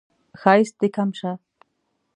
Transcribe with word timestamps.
ښایست 0.41 0.75
دې 0.79 0.87
کم 0.95 1.09
شه 1.19 1.31